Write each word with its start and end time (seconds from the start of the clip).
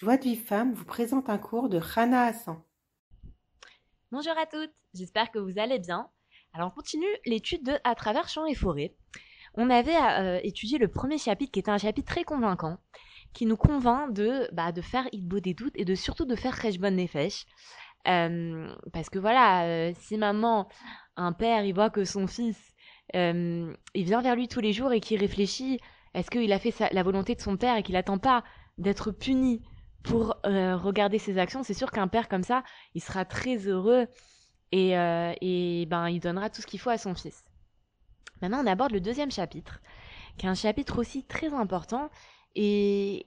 Joie 0.00 0.16
de 0.16 0.22
vie 0.22 0.36
femme 0.36 0.74
vous 0.74 0.84
présente 0.84 1.28
un 1.28 1.38
cours 1.38 1.68
de 1.68 1.76
Rana 1.76 2.26
Hassan. 2.26 2.62
Bonjour 4.12 4.38
à 4.38 4.46
toutes, 4.46 4.70
j'espère 4.94 5.32
que 5.32 5.40
vous 5.40 5.58
allez 5.58 5.80
bien. 5.80 6.08
Alors 6.52 6.68
on 6.68 6.70
continue 6.70 7.08
l'étude 7.26 7.64
de 7.64 7.72
À 7.82 7.96
travers 7.96 8.28
champs 8.28 8.46
et 8.46 8.54
forêts. 8.54 8.94
On 9.54 9.70
avait 9.70 9.96
euh, 9.96 10.38
étudié 10.44 10.78
le 10.78 10.86
premier 10.86 11.18
chapitre 11.18 11.50
qui 11.50 11.58
était 11.58 11.72
un 11.72 11.78
chapitre 11.78 12.12
très 12.12 12.22
convaincant, 12.22 12.78
qui 13.32 13.44
nous 13.44 13.56
convainc 13.56 14.12
de, 14.12 14.48
bah, 14.52 14.70
de 14.70 14.82
faire 14.82 15.08
des 15.12 15.52
doutes 15.52 15.74
et 15.74 15.84
de 15.84 15.96
surtout 15.96 16.26
de 16.26 16.36
faire 16.36 16.56
Rejbon 16.56 16.92
Nefesh. 16.92 17.44
Euh, 18.06 18.72
parce 18.92 19.10
que 19.10 19.18
voilà, 19.18 19.64
euh, 19.64 19.92
si 19.98 20.16
maman, 20.16 20.68
un 21.16 21.32
père, 21.32 21.64
il 21.64 21.74
voit 21.74 21.90
que 21.90 22.04
son 22.04 22.28
fils, 22.28 22.72
euh, 23.16 23.74
il 23.94 24.04
vient 24.04 24.22
vers 24.22 24.36
lui 24.36 24.46
tous 24.46 24.60
les 24.60 24.72
jours 24.72 24.92
et 24.92 25.00
qu'il 25.00 25.18
réfléchit, 25.18 25.80
est-ce 26.14 26.30
qu'il 26.30 26.52
a 26.52 26.60
fait 26.60 26.88
la 26.92 27.02
volonté 27.02 27.34
de 27.34 27.40
son 27.40 27.56
père 27.56 27.76
et 27.76 27.82
qu'il 27.82 27.94
n'attend 27.94 28.18
pas 28.18 28.44
d'être 28.78 29.10
puni 29.10 29.60
pour 30.08 30.36
regarder 30.44 31.18
ses 31.18 31.38
actions, 31.38 31.62
c'est 31.62 31.74
sûr 31.74 31.90
qu'un 31.90 32.08
père 32.08 32.28
comme 32.28 32.42
ça, 32.42 32.64
il 32.94 33.02
sera 33.02 33.24
très 33.24 33.56
heureux 33.56 34.06
et, 34.72 34.92
et 34.92 35.86
ben 35.86 36.08
il 36.08 36.20
donnera 36.20 36.50
tout 36.50 36.62
ce 36.62 36.66
qu'il 36.66 36.80
faut 36.80 36.90
à 36.90 36.98
son 36.98 37.14
fils. 37.14 37.44
Maintenant, 38.40 38.62
on 38.62 38.66
aborde 38.66 38.92
le 38.92 39.00
deuxième 39.00 39.30
chapitre, 39.30 39.80
qui 40.36 40.46
est 40.46 40.48
un 40.48 40.54
chapitre 40.54 40.98
aussi 40.98 41.24
très 41.24 41.52
important 41.52 42.10
et, 42.54 43.26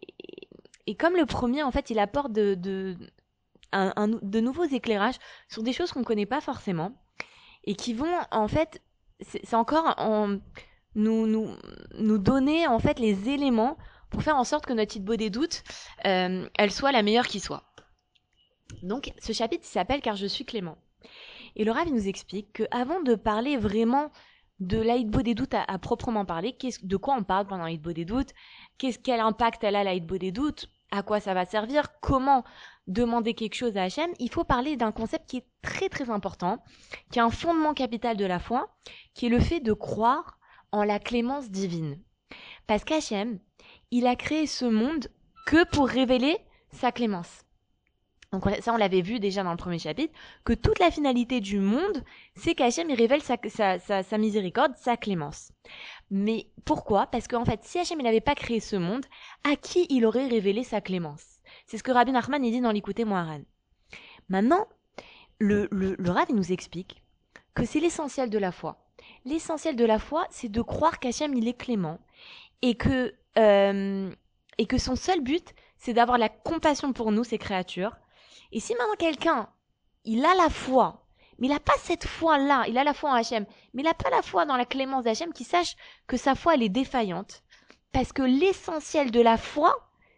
et 0.87 0.95
comme 0.95 1.15
le 1.15 1.25
premier, 1.25 1.63
en 1.63 1.71
fait, 1.71 1.89
il 1.89 1.99
apporte 1.99 2.31
de, 2.31 2.55
de, 2.55 4.39
nouveaux 4.39 4.65
éclairages 4.65 5.19
sur 5.47 5.63
des 5.63 5.73
choses 5.73 5.91
qu'on 5.91 5.99
ne 5.99 6.05
connaît 6.05 6.25
pas 6.25 6.41
forcément 6.41 6.93
et 7.63 7.75
qui 7.75 7.93
vont, 7.93 8.11
en 8.31 8.47
fait, 8.47 8.81
c'est 9.21 9.53
encore 9.53 9.93
en, 9.97 10.39
nous, 10.95 11.27
nous, 11.27 11.55
nous 11.97 12.17
donner, 12.17 12.67
en 12.67 12.79
fait, 12.79 12.99
les 12.99 13.29
éléments 13.29 13.77
pour 14.11 14.21
faire 14.21 14.37
en 14.37 14.43
sorte 14.43 14.65
que 14.65 14.73
notre 14.73 14.99
beau 14.99 15.15
des 15.15 15.29
doutes, 15.29 15.63
euh, 16.05 16.47
elle 16.57 16.71
soit 16.71 16.91
la 16.91 17.01
meilleure 17.01 17.27
qui 17.27 17.39
soit. 17.39 17.63
Donc, 18.83 19.11
ce 19.19 19.33
chapitre 19.33 19.65
s'appelle 19.65 20.01
Car 20.01 20.15
je 20.15 20.27
suis 20.27 20.45
Clément. 20.45 20.77
Et 21.55 21.63
le 21.63 21.73
il 21.85 21.93
nous 21.93 22.07
explique 22.07 22.53
que 22.53 22.63
avant 22.71 23.01
de 23.01 23.15
parler 23.15 23.57
vraiment 23.57 24.11
de 24.59 24.79
l'Aïdbo 24.79 25.21
des 25.21 25.33
doutes 25.33 25.55
à, 25.55 25.79
proprement 25.79 26.23
parler, 26.23 26.55
de 26.83 26.97
quoi 26.97 27.15
on 27.15 27.23
parle 27.23 27.47
pendant 27.47 27.63
l'Aïdbo 27.63 27.93
des 27.93 28.05
doutes, 28.05 28.31
qu'est-ce 28.77 28.99
quel 28.99 29.19
impact 29.19 29.63
elle 29.63 29.75
a 29.75 29.83
l'Aïdbo 29.83 30.17
des 30.17 30.31
doutes, 30.31 30.69
à 30.91 31.01
quoi 31.01 31.19
ça 31.19 31.33
va 31.33 31.45
servir, 31.45 31.99
comment 31.99 32.43
demander 32.87 33.33
quelque 33.33 33.55
chose 33.55 33.75
à 33.75 33.83
Hachem, 33.83 34.11
il 34.19 34.29
faut 34.29 34.43
parler 34.43 34.75
d'un 34.75 34.91
concept 34.91 35.29
qui 35.29 35.37
est 35.37 35.47
très 35.61 35.89
très 35.89 36.09
important, 36.09 36.63
qui 37.11 37.19
est 37.19 37.23
un 37.23 37.31
fondement 37.31 37.73
capital 37.73 38.17
de 38.17 38.25
la 38.25 38.39
foi, 38.39 38.69
qui 39.13 39.25
est 39.25 39.29
le 39.29 39.39
fait 39.39 39.61
de 39.61 39.73
croire 39.73 40.37
en 40.71 40.83
la 40.83 40.99
clémence 40.99 41.49
divine. 41.49 41.99
Parce 42.67 42.83
qu'Hachem, 42.83 43.39
il 43.91 44.07
a 44.07 44.15
créé 44.15 44.47
ce 44.47 44.65
monde 44.65 45.07
que 45.45 45.63
pour 45.69 45.87
révéler 45.87 46.37
sa 46.71 46.91
clémence. 46.91 47.45
Donc 48.31 48.45
ça, 48.61 48.73
on 48.73 48.77
l'avait 48.77 49.01
vu 49.01 49.19
déjà 49.19 49.43
dans 49.43 49.51
le 49.51 49.57
premier 49.57 49.79
chapitre, 49.79 50.13
que 50.45 50.53
toute 50.53 50.79
la 50.79 50.89
finalité 50.89 51.41
du 51.41 51.59
monde, 51.59 52.01
c'est 52.35 52.55
qu'Hachem, 52.55 52.89
révèle 52.89 53.21
sa, 53.21 54.17
miséricorde, 54.17 54.73
sa 54.77 54.95
clémence. 54.95 55.51
Mais 56.09 56.47
pourquoi? 56.63 57.07
Parce 57.07 57.27
qu'en 57.27 57.43
fait, 57.43 57.59
si 57.63 57.77
Hachem, 57.77 58.01
n'avait 58.01 58.21
pas 58.21 58.35
créé 58.35 58.61
ce 58.61 58.77
monde, 58.77 59.05
à 59.43 59.57
qui 59.57 59.85
il 59.89 60.05
aurait 60.05 60.27
révélé 60.27 60.63
sa 60.63 60.79
clémence? 60.79 61.25
C'est 61.67 61.77
ce 61.77 61.83
que 61.83 61.91
Rabbi 61.91 62.13
Nachman, 62.13 62.41
dit 62.41 62.61
dans 62.61 62.71
l'écouter 62.71 63.03
Moharan. 63.03 63.41
Maintenant, 64.29 64.65
le, 65.39 65.67
le, 65.71 65.97
nous 66.33 66.51
explique 66.53 67.03
que 67.53 67.65
c'est 67.65 67.81
l'essentiel 67.81 68.29
de 68.29 68.37
la 68.37 68.53
foi. 68.53 68.77
L'essentiel 69.25 69.75
de 69.75 69.85
la 69.85 69.99
foi, 69.99 70.27
c'est 70.29 70.49
de 70.49 70.61
croire 70.61 70.99
qu'Hachem, 70.99 71.33
il 71.35 71.47
est 71.47 71.57
clément, 71.57 71.99
et 72.61 72.75
que, 72.75 73.13
euh, 73.37 74.11
et 74.57 74.65
que 74.65 74.77
son 74.77 74.95
seul 74.95 75.21
but, 75.21 75.53
c'est 75.77 75.93
d'avoir 75.93 76.17
la 76.17 76.29
compassion 76.29 76.93
pour 76.93 77.11
nous, 77.11 77.23
ses 77.23 77.37
créatures, 77.37 77.95
et 78.51 78.59
si 78.59 78.73
maintenant 78.73 78.95
quelqu'un, 78.97 79.49
il 80.03 80.25
a 80.25 80.35
la 80.35 80.49
foi, 80.49 81.05
mais 81.39 81.47
il 81.47 81.51
n'a 81.51 81.59
pas 81.59 81.77
cette 81.79 82.05
foi-là, 82.05 82.65
il 82.67 82.77
a 82.77 82.83
la 82.83 82.93
foi 82.93 83.11
en 83.11 83.15
Hachem, 83.15 83.45
mais 83.73 83.81
il 83.81 83.85
n'a 83.85 83.93
pas 83.93 84.09
la 84.09 84.21
foi 84.21 84.45
dans 84.45 84.57
la 84.57 84.65
clémence 84.65 85.05
d'Hachem, 85.05 85.33
qu'il 85.33 85.45
sache 85.45 85.75
que 86.07 86.17
sa 86.17 86.35
foi, 86.35 86.53
elle 86.53 86.63
est 86.63 86.69
défaillante. 86.69 87.43
Parce 87.91 88.13
que 88.13 88.21
l'essentiel 88.21 89.11
de 89.11 89.21
la 89.21 89.37
foi, 89.37 89.75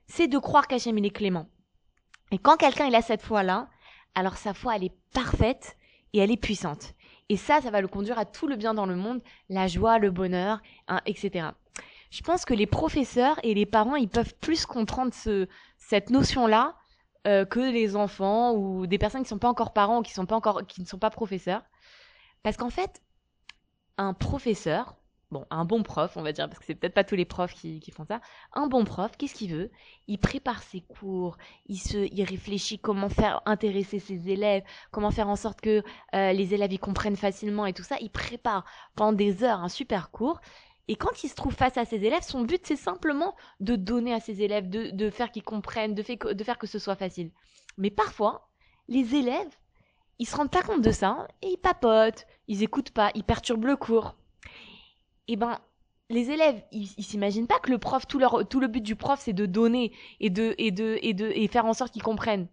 c'est 0.07 0.27
de 0.27 0.37
croire 0.37 0.67
qu'Hachem, 0.67 0.97
il 0.97 1.05
est 1.05 1.11
clément. 1.11 1.47
Et 2.31 2.39
quand 2.39 2.57
quelqu'un, 2.57 2.87
il 2.87 2.95
a 2.95 3.01
cette 3.01 3.21
foi-là, 3.21 3.69
alors 4.15 4.37
sa 4.37 4.53
foi, 4.53 4.75
elle 4.75 4.85
est 4.85 4.97
parfaite 5.13 5.77
et 6.13 6.19
elle 6.19 6.31
est 6.31 6.37
puissante. 6.37 6.93
Et 7.29 7.37
ça, 7.37 7.61
ça 7.61 7.71
va 7.71 7.81
le 7.81 7.87
conduire 7.87 8.19
à 8.19 8.25
tout 8.25 8.47
le 8.47 8.55
bien 8.55 8.73
dans 8.73 8.85
le 8.85 8.95
monde, 8.95 9.21
la 9.49 9.67
joie, 9.67 9.99
le 9.99 10.11
bonheur, 10.11 10.61
hein, 10.87 11.01
etc. 11.05 11.47
Je 12.11 12.21
pense 12.21 12.45
que 12.45 12.53
les 12.53 12.67
professeurs 12.67 13.39
et 13.43 13.53
les 13.53 13.65
parents, 13.65 13.95
ils 13.95 14.09
peuvent 14.09 14.35
plus 14.39 14.65
comprendre 14.65 15.13
ce, 15.13 15.47
cette 15.77 16.09
notion-là 16.09 16.75
euh, 17.25 17.45
que 17.45 17.59
les 17.59 17.95
enfants 17.95 18.53
ou 18.53 18.85
des 18.85 18.97
personnes 18.97 19.23
qui 19.23 19.29
sont 19.29 19.39
pas 19.39 19.47
encore 19.47 19.71
parents 19.71 19.99
ou 19.99 20.01
qui 20.01 20.11
sont 20.11 20.25
pas 20.25 20.35
encore 20.35 20.67
qui 20.67 20.81
ne 20.81 20.85
sont 20.85 20.97
pas 20.97 21.09
professeurs 21.09 21.63
parce 22.43 22.57
qu'en 22.57 22.69
fait 22.69 23.01
un 23.97 24.13
professeur 24.13 24.97
bon 25.33 25.45
un 25.49 25.65
bon 25.65 25.83
prof 25.83 26.15
on 26.15 26.21
va 26.21 26.31
dire 26.31 26.47
parce 26.47 26.59
que 26.59 26.65
c'est 26.65 26.75
peut-être 26.75 26.93
pas 26.93 27.03
tous 27.03 27.15
les 27.15 27.25
profs 27.25 27.53
qui, 27.53 27.81
font 27.91 28.05
ça 28.05 28.21
un 28.53 28.67
bon 28.67 28.85
prof 28.85 29.11
qu'est-ce 29.17 29.35
qu'il 29.35 29.51
veut? 29.53 29.69
Il 30.07 30.19
prépare 30.19 30.63
ses 30.63 30.81
cours 30.81 31.37
il 31.65 31.77
se 31.77 31.97
il 31.97 32.23
réfléchit 32.23 32.79
comment 32.79 33.09
faire 33.09 33.41
intéresser 33.45 33.99
ses 33.99 34.29
élèves 34.29 34.63
comment 34.91 35.11
faire 35.11 35.27
en 35.27 35.35
sorte 35.35 35.59
que 35.59 35.83
euh, 36.15 36.31
les 36.31 36.53
élèves 36.53 36.71
y 36.71 36.79
comprennent 36.79 37.17
facilement 37.17 37.65
et 37.65 37.73
tout 37.73 37.83
ça 37.83 37.97
il 37.99 38.09
prépare 38.09 38.63
pendant 38.95 39.13
des 39.13 39.43
heures 39.43 39.59
un 39.59 39.69
super 39.69 40.11
cours 40.11 40.39
et 40.87 40.95
quand 40.95 41.23
il 41.23 41.29
se 41.29 41.35
trouve 41.35 41.53
face 41.53 41.77
à 41.77 41.85
ses 41.85 42.03
élèves, 42.03 42.23
son 42.23 42.41
but 42.41 42.61
c'est 42.65 42.75
simplement 42.75 43.37
de 43.61 43.77
donner 43.77 44.13
à 44.13 44.19
ses 44.19 44.41
élèves, 44.41 44.69
de, 44.69 45.09
faire 45.09 45.31
qu'ils 45.31 45.43
comprennent, 45.43 45.95
de 45.95 46.03
faire 46.03 46.57
que 46.57 46.67
ce 46.67 46.77
soit 46.77 46.97
facile. 46.97 47.31
Mais 47.77 47.89
parfois, 47.89 48.49
les 48.87 49.15
élèves, 49.15 49.57
ils 50.19 50.25
se 50.27 50.35
rendent 50.35 50.51
pas 50.51 50.61
compte 50.61 50.81
de 50.81 50.91
ça 50.91 51.27
et 51.41 51.49
ils 51.49 51.57
papotent, 51.57 52.25
ils 52.47 52.63
écoutent 52.63 52.91
pas, 52.91 53.11
ils 53.15 53.23
perturbent 53.23 53.65
le 53.65 53.75
cours. 53.75 54.15
Eh 55.27 55.35
ben, 55.35 55.59
les 56.09 56.31
élèves, 56.31 56.61
ils, 56.71 56.87
s'imaginent 56.87 57.47
pas 57.47 57.59
que 57.59 57.71
le 57.71 57.77
prof, 57.77 58.05
tout, 58.07 58.19
leur, 58.19 58.47
tout 58.47 58.59
le 58.59 58.67
but 58.67 58.81
du 58.81 58.95
prof, 58.95 59.19
c'est 59.23 59.33
de 59.33 59.45
donner 59.45 59.91
et 60.19 60.29
de, 60.29 60.55
et 60.57 60.71
de, 60.71 60.99
et 61.01 61.13
de, 61.13 61.31
et 61.33 61.47
faire 61.47 61.65
en 61.65 61.73
sorte 61.73 61.93
qu'ils 61.93 62.03
comprennent. 62.03 62.47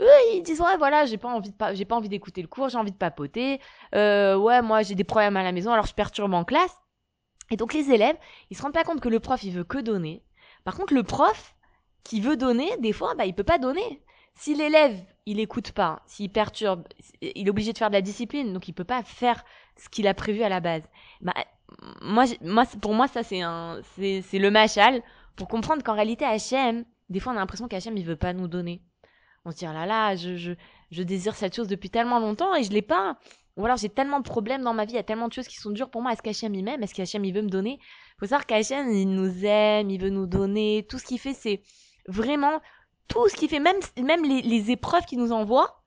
Eux, 0.00 0.06
ils 0.34 0.42
disent 0.42 0.60
ouais 0.60 0.76
voilà 0.78 1.04
j'ai 1.04 1.18
pas 1.18 1.28
envie 1.28 1.52
j'ai 1.74 1.84
pas 1.84 1.94
envie 1.94 2.08
d'écouter 2.08 2.40
le 2.40 2.48
cours 2.48 2.70
j'ai 2.70 2.78
envie 2.78 2.90
de 2.90 2.96
papoter 2.96 3.60
euh, 3.94 4.36
ouais 4.36 4.62
moi 4.62 4.82
j'ai 4.82 4.94
des 4.94 5.04
problèmes 5.04 5.36
à 5.36 5.42
la 5.42 5.52
maison 5.52 5.70
alors 5.70 5.86
je 5.86 5.92
perturbe 5.94 6.32
en 6.32 6.44
classe 6.44 6.74
et 7.52 7.56
donc 7.56 7.74
les 7.74 7.90
élèves, 7.90 8.16
ils 8.50 8.56
se 8.56 8.62
rendent 8.62 8.72
pas 8.72 8.82
compte 8.82 9.00
que 9.00 9.10
le 9.10 9.20
prof, 9.20 9.44
il 9.44 9.52
veut 9.52 9.62
que 9.62 9.76
donner. 9.76 10.22
Par 10.64 10.74
contre, 10.74 10.94
le 10.94 11.02
prof 11.02 11.54
qui 12.02 12.20
veut 12.20 12.36
donner, 12.36 12.74
des 12.78 12.94
fois, 12.94 13.14
bah, 13.14 13.26
il 13.26 13.34
peut 13.34 13.44
pas 13.44 13.58
donner. 13.58 14.02
Si 14.34 14.54
l'élève, 14.54 14.98
il 15.26 15.38
écoute 15.38 15.72
pas, 15.72 16.02
s'il 16.06 16.30
perturbe, 16.30 16.84
il 17.20 17.46
est 17.46 17.50
obligé 17.50 17.74
de 17.74 17.78
faire 17.78 17.90
de 17.90 17.94
la 17.94 18.00
discipline, 18.00 18.54
donc 18.54 18.68
il 18.68 18.72
peut 18.72 18.84
pas 18.84 19.02
faire 19.02 19.44
ce 19.76 19.90
qu'il 19.90 20.06
a 20.06 20.14
prévu 20.14 20.42
à 20.42 20.48
la 20.48 20.60
base. 20.60 20.82
Bah, 21.20 21.34
moi, 22.00 22.24
moi, 22.40 22.64
pour 22.80 22.94
moi, 22.94 23.08
ça, 23.08 23.22
c'est 23.22 23.42
un, 23.42 23.80
c'est, 23.96 24.38
le 24.38 24.50
machal 24.50 25.02
pour 25.36 25.48
comprendre 25.48 25.82
qu'en 25.82 25.94
réalité, 25.94 26.24
HM, 26.24 26.84
des 27.08 27.20
fois, 27.20 27.32
on 27.32 27.36
a 27.36 27.40
l'impression 27.40 27.68
qu'HM, 27.68 27.96
il 27.96 28.04
veut 28.04 28.16
pas 28.16 28.32
nous 28.32 28.48
donner. 28.48 28.82
On 29.44 29.50
se 29.50 29.56
dit, 29.56 29.66
ah 29.66 29.72
là 29.72 29.86
là, 29.86 30.16
je, 30.16 30.54
désire 31.02 31.34
cette 31.34 31.54
chose 31.54 31.68
depuis 31.68 31.90
tellement 31.90 32.20
longtemps 32.20 32.54
et 32.54 32.62
je 32.62 32.70
l'ai 32.70 32.82
pas. 32.82 33.18
Ou 33.56 33.66
alors 33.66 33.76
j'ai 33.76 33.90
tellement 33.90 34.18
de 34.18 34.24
problèmes 34.24 34.62
dans 34.62 34.72
ma 34.72 34.86
vie, 34.86 34.92
il 34.92 34.96
y 34.96 34.98
a 34.98 35.02
tellement 35.02 35.28
de 35.28 35.32
choses 35.32 35.46
qui 35.46 35.56
sont 35.56 35.70
dures 35.70 35.90
pour 35.90 36.00
moi. 36.00 36.12
Est-ce 36.12 36.22
qu'Hachem 36.22 36.54
il 36.54 36.64
m'aime? 36.64 36.82
Est-ce 36.82 36.94
qu'Hachem 36.94 37.22
il 37.24 37.34
veut 37.34 37.42
me 37.42 37.50
donner? 37.50 37.78
Faut 38.18 38.24
savoir 38.24 38.46
qu'Hachem 38.46 38.90
il 38.90 39.10
nous 39.10 39.44
aime, 39.44 39.90
il 39.90 40.00
veut 40.00 40.08
nous 40.08 40.26
donner. 40.26 40.86
Tout 40.88 40.98
ce 40.98 41.04
qu'il 41.04 41.18
fait, 41.18 41.34
c'est 41.34 41.60
vraiment 42.08 42.62
tout 43.08 43.28
ce 43.28 43.36
qu'il 43.36 43.50
fait, 43.50 43.60
même 43.60 43.76
même 44.02 44.24
les, 44.24 44.40
les 44.40 44.70
épreuves 44.70 45.04
qu'il 45.04 45.18
nous 45.18 45.32
envoie, 45.32 45.82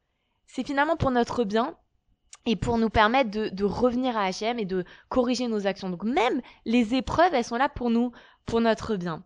c'est 0.45 0.63
finalement 0.63 0.95
pour 0.95 1.09
notre 1.09 1.43
bien 1.43 1.75
et 2.45 2.55
pour 2.55 2.77
nous 2.77 2.89
permettre 2.89 3.31
de, 3.31 3.49
de 3.49 3.63
revenir 3.63 4.17
à 4.17 4.25
Hachem 4.25 4.59
et 4.59 4.65
de 4.65 4.85
corriger 5.09 5.47
nos 5.47 5.67
actions. 5.67 5.89
Donc 5.89 6.03
même 6.03 6.41
les 6.65 6.95
épreuves, 6.95 7.33
elles 7.33 7.43
sont 7.43 7.57
là 7.57 7.69
pour 7.69 7.89
nous, 7.89 8.11
pour 8.45 8.61
notre 8.61 8.95
bien. 8.95 9.23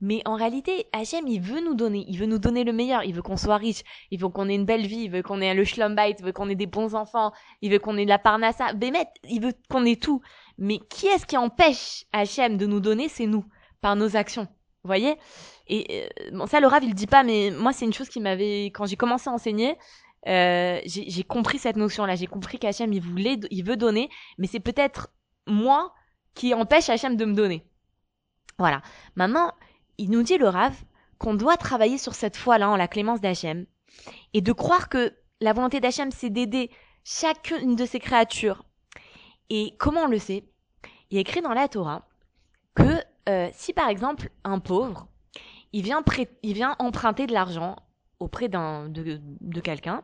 Mais 0.00 0.20
en 0.24 0.34
réalité, 0.34 0.86
Hachem, 0.92 1.28
il 1.28 1.40
veut 1.40 1.60
nous 1.60 1.74
donner, 1.74 2.04
il 2.08 2.18
veut 2.18 2.26
nous 2.26 2.40
donner 2.40 2.64
le 2.64 2.72
meilleur, 2.72 3.04
il 3.04 3.14
veut 3.14 3.22
qu'on 3.22 3.36
soit 3.36 3.56
riche, 3.56 3.82
il 4.10 4.18
veut 4.18 4.28
qu'on 4.28 4.48
ait 4.48 4.54
une 4.56 4.64
belle 4.64 4.84
vie, 4.84 5.04
il 5.04 5.10
veut 5.10 5.22
qu'on 5.22 5.40
ait 5.40 5.54
le 5.54 5.64
schlumbite, 5.64 6.16
il 6.18 6.24
veut 6.24 6.32
qu'on 6.32 6.48
ait 6.48 6.56
des 6.56 6.66
bons 6.66 6.96
enfants, 6.96 7.30
il 7.60 7.70
veut 7.70 7.78
qu'on 7.78 7.96
ait 7.96 8.04
de 8.04 8.10
la 8.10 8.18
parnassa, 8.18 8.72
Bémet, 8.72 9.06
il 9.30 9.40
veut 9.40 9.52
qu'on 9.70 9.84
ait 9.84 9.94
tout. 9.94 10.20
Mais 10.58 10.80
qui 10.90 11.06
est-ce 11.06 11.24
qui 11.24 11.36
empêche 11.36 12.04
Hachem 12.12 12.56
de 12.56 12.66
nous 12.66 12.80
donner? 12.80 13.08
C'est 13.08 13.26
nous, 13.26 13.44
par 13.80 13.94
nos 13.94 14.16
actions. 14.16 14.48
Vous 14.82 14.88
voyez? 14.88 15.14
Et 15.68 15.86
euh, 16.02 16.30
bon, 16.32 16.46
ça, 16.46 16.58
le 16.58 16.66
Rav, 16.66 16.82
il 16.82 16.88
le 16.88 16.94
dit 16.94 17.06
pas, 17.06 17.22
mais 17.22 17.52
moi, 17.56 17.72
c'est 17.72 17.84
une 17.84 17.92
chose 17.92 18.08
qui 18.08 18.20
m'avait, 18.20 18.66
quand 18.66 18.86
j'ai 18.86 18.96
commencé 18.96 19.30
à 19.30 19.32
enseigner, 19.32 19.76
euh, 20.28 20.80
j'ai 20.84 21.24
compris 21.24 21.58
cette 21.58 21.76
notion-là. 21.76 22.16
J'ai 22.16 22.26
compris 22.26 22.58
qu'Hachem, 22.58 22.92
il 22.92 23.02
voulait, 23.02 23.38
il 23.50 23.64
veut 23.64 23.76
donner, 23.76 24.08
mais 24.38 24.46
c'est 24.46 24.60
peut-être 24.60 25.08
moi 25.46 25.92
qui 26.34 26.54
empêche 26.54 26.88
Hachem 26.88 27.16
de 27.16 27.24
me 27.24 27.34
donner. 27.34 27.64
Voilà. 28.58 28.82
Maintenant, 29.16 29.52
il 29.98 30.10
nous 30.10 30.22
dit 30.22 30.38
le 30.38 30.48
Rav 30.48 30.74
qu'on 31.18 31.34
doit 31.34 31.56
travailler 31.56 31.98
sur 31.98 32.14
cette 32.14 32.36
foi-là 32.36 32.68
en 32.70 32.76
la 32.76 32.88
clémence 32.88 33.20
d'Hachem 33.20 33.66
et 34.32 34.40
de 34.40 34.52
croire 34.52 34.88
que 34.88 35.14
la 35.40 35.52
volonté 35.52 35.80
d'Hachem 35.80 36.10
c'est 36.10 36.30
d'aider 36.30 36.70
chacune 37.04 37.76
de 37.76 37.84
ses 37.84 38.00
créatures. 38.00 38.64
Et 39.50 39.74
comment 39.78 40.02
on 40.02 40.08
le 40.08 40.18
sait? 40.18 40.44
Il 41.10 41.18
est 41.18 41.22
écrit 41.22 41.42
dans 41.42 41.52
la 41.52 41.68
Torah 41.68 42.08
que 42.74 43.02
euh, 43.28 43.50
si 43.52 43.72
par 43.72 43.88
exemple 43.88 44.30
un 44.44 44.58
pauvre 44.58 45.08
il 45.72 45.82
vient, 45.82 46.02
il 46.42 46.54
vient 46.54 46.76
emprunter 46.78 47.26
de 47.26 47.32
l'argent 47.32 47.76
auprès 48.22 48.48
d'un, 48.48 48.88
de, 48.88 49.60
quelqu'un 49.60 50.02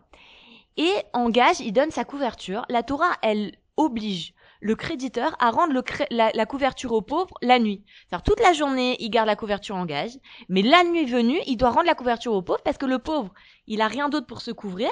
et 0.76 0.93
engage, 1.12 1.61
il 1.61 1.73
donne 1.73 1.91
sa 1.91 2.05
couverture. 2.05 2.65
La 2.69 2.82
Torah, 2.82 3.17
elle 3.23 3.56
oblige 3.76 4.35
le 4.61 4.75
créditeur 4.75 5.37
à 5.41 5.50
rendre 5.50 5.82
la, 6.11 6.47
couverture 6.47 6.93
au 6.93 7.03
pauvre 7.03 7.35
la 7.43 7.59
nuit. 7.59 7.85
cest 8.11 8.25
toute 8.25 8.41
la 8.41 8.53
journée, 8.53 8.97
il 9.00 9.11
garde 9.11 9.26
la 9.26 9.37
couverture 9.37 9.76
en 9.76 9.87
gage, 9.87 10.12
mais 10.49 10.62
la 10.62 10.85
nuit 10.85 11.05
venue, 11.05 11.41
il 11.47 11.56
doit 11.56 11.70
rendre 11.70 11.87
la 11.87 11.94
couverture 11.94 12.32
au 12.32 12.43
pauvre 12.43 12.61
parce 12.65 12.79
que 12.79 12.87
le 12.87 12.99
pauvre, 12.99 13.32
il 13.67 13.81
a 13.81 13.88
rien 13.88 14.09
d'autre 14.09 14.26
pour 14.26 14.41
se 14.41 14.50
couvrir. 14.50 14.91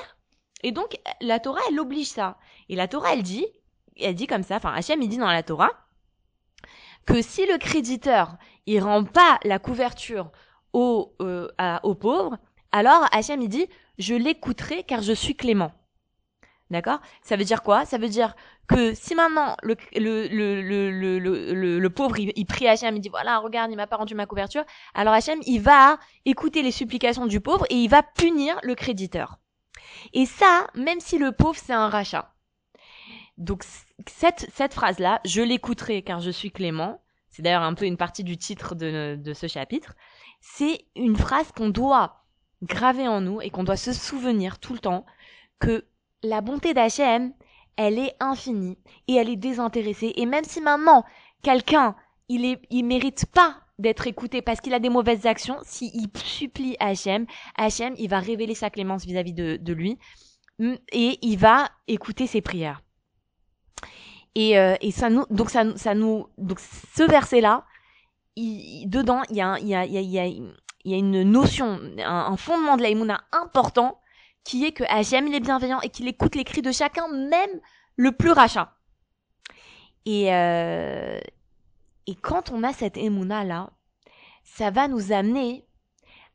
Et 0.63 0.73
donc, 0.73 0.99
la 1.21 1.39
Torah, 1.39 1.61
elle 1.69 1.81
oblige 1.81 2.09
ça. 2.09 2.39
Et 2.69 2.77
la 2.77 2.89
Torah, 2.89 3.13
elle 3.13 3.23
dit, 3.23 3.47
elle 4.01 4.15
dit 4.15 4.27
comme 4.27 4.43
ça, 4.43 4.57
enfin, 4.57 4.73
Hachem, 4.73 5.03
il 5.03 5.09
dit 5.09 5.19
dans 5.19 5.27
la 5.27 5.43
Torah, 5.43 5.71
que 7.05 7.23
si 7.23 7.47
le 7.47 7.59
créditeur, 7.59 8.37
il 8.67 8.81
rend 8.83 9.05
pas 9.05 9.39
la 9.45 9.59
couverture 9.59 10.31
au, 10.73 11.15
euh, 11.23 11.49
au 11.83 11.95
pauvre, 11.95 12.39
alors 12.77 13.07
Hachem, 13.11 13.41
il 13.41 13.49
dit, 13.49 13.67
je 13.97 14.15
l'écouterai 14.15 14.83
car 14.83 15.01
je 15.01 15.15
suis 15.15 15.35
clément. 15.35 15.73
D'accord? 16.69 16.99
Ça 17.23 17.37
veut 17.37 17.45
dire 17.45 17.63
quoi? 17.63 17.87
Ça 17.87 17.97
veut 17.97 18.11
dire 18.11 18.37
que 18.69 18.93
si 18.93 19.15
maintenant 19.15 19.57
le, 19.63 19.77
le, 19.95 20.29
le, 20.29 20.91
le, 20.91 21.79
le, 21.79 21.91
pauvre, 21.91 22.19
il, 22.19 22.45
prie 22.45 22.69
Hachem, 22.69 22.95
il 22.97 23.01
dit 23.01 23.09
voilà, 23.09 23.39
regarde, 23.39 23.71
il 23.71 23.77
m'a 23.77 23.87
pas 23.87 23.97
rendu 23.97 24.15
ma 24.15 24.27
couverture, 24.27 24.63
alors 24.93 25.15
Hachem, 25.15 25.39
il 25.47 25.63
va 25.63 25.99
écouter 26.27 26.61
les 26.61 26.71
supplications 26.71 27.25
du 27.25 27.41
pauvre 27.41 27.65
et 27.71 27.77
il 27.77 27.89
va 27.89 28.03
punir 28.03 28.59
le 28.63 28.75
créditeur. 28.75 29.39
Et 30.13 30.27
ça, 30.27 30.67
même 30.75 31.01
si 31.01 31.17
le 31.17 31.33
pauvre, 31.33 31.59
c'est 31.59 31.73
un 31.73 31.89
rachat. 31.89 32.35
Donc 33.39 33.65
cette, 34.07 34.51
cette 34.53 34.75
phrase-là, 34.75 35.23
je 35.25 35.41
l'écouterai 35.41 36.03
car 36.03 36.21
je 36.21 36.31
suis 36.31 36.51
clément, 36.51 37.01
c'est 37.31 37.41
d'ailleurs 37.41 37.63
un 37.63 37.73
peu 37.73 37.87
une 37.87 37.97
partie 37.97 38.25
du 38.25 38.37
titre 38.37 38.75
de, 38.75 39.17
de 39.19 39.33
ce 39.33 39.47
chapitre, 39.47 39.95
c'est 40.43 40.85
une 40.95 41.17
phrase 41.17 41.53
qu'on 41.53 41.71
doit 41.71 42.26
graver 42.63 43.09
en 43.09 43.21
nous 43.21 43.41
et 43.41 43.51
qu'on 43.51 43.65
doit 43.65 43.77
se 43.77 43.93
souvenir 43.93 44.59
tout 44.59 44.73
le 44.73 44.79
temps 44.79 45.05
que 45.59 45.87
la 46.23 46.41
bonté 46.41 46.75
d'Hachem, 46.75 47.33
elle 47.77 47.99
est 47.99 48.15
infinie 48.21 48.79
et 49.09 49.15
elle 49.15 49.29
est 49.29 49.37
désintéressée. 49.37 50.13
Et 50.17 50.27
même 50.27 50.45
si 50.45 50.61
maintenant, 50.61 51.05
quelqu'un, 51.43 51.95
il 52.29 52.45
est, 52.45 52.61
il 52.71 52.85
mérite 52.85 53.27
pas 53.27 53.61
d'être 53.79 54.07
écouté 54.07 54.41
parce 54.43 54.61
qu'il 54.61 54.75
a 54.75 54.79
des 54.79 54.89
mauvaises 54.89 55.27
actions, 55.27 55.59
s'il 55.63 56.09
supplie 56.17 56.77
Hachem, 56.81 57.27
Hachem, 57.57 57.95
il 57.99 58.09
va 58.09 58.21
révéler 58.21 58.55
sa 58.55 58.71
clémence 58.71 59.05
vis-à-vis 59.05 59.35
de, 59.35 59.57
de, 59.61 59.73
lui 59.75 59.99
mm, 60.59 60.75
et 60.93 61.19
il 61.23 61.37
va 61.37 61.69
écouter 61.87 62.27
ses 62.27 62.41
prières. 62.41 62.83
Et, 64.35 64.59
euh, 64.59 64.77
et 64.81 64.91
ça 64.91 65.11
nous, 65.11 65.25
donc 65.31 65.51
ça, 65.51 65.77
ça 65.77 65.95
nous, 65.95 66.27
donc 66.39 66.59
ce 66.61 67.03
verset-là, 67.03 67.65
dedans, 68.37 69.23
il 69.31 69.37
y 69.37 69.41
a, 69.41 69.59
il 69.59 69.69
y 69.69 69.75
a, 69.75 69.87
il 69.87 69.93
y 69.93 69.99
a, 69.99 70.01
il 70.01 70.11
y 70.11 70.19
a 70.19 70.53
une 70.95 71.23
notion, 71.23 71.81
un, 71.99 72.37
fondement 72.37 72.77
de 72.77 72.83
la 72.83 73.21
important 73.33 74.01
qui 74.45 74.65
est 74.65 74.73
que 74.73 74.85
Hachem 74.85 75.27
il 75.27 75.35
est 75.35 75.41
bienveillant 75.41 75.81
et 75.81 75.89
qu'il 75.89 76.07
écoute 76.07 76.37
les 76.37 76.45
cris 76.45 76.63
de 76.63 76.71
chacun, 76.71 77.09
même 77.09 77.61
le 77.97 78.13
plus 78.13 78.31
rachat. 78.31 78.73
Et, 80.05 80.33
euh, 80.33 81.19
et 82.07 82.15
quand 82.15 82.53
on 82.53 82.63
a 82.63 82.73
cette 82.73 82.97
émouna 82.97 83.43
là, 83.43 83.71
ça 84.45 84.71
va 84.71 84.87
nous 84.87 85.11
amener 85.13 85.67